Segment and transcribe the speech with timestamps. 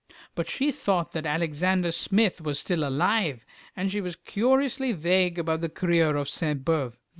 [0.33, 5.61] But she thought that Alexander Smith was still alive, and she was curiously vague about
[5.61, 6.97] the career of Saint Beuve.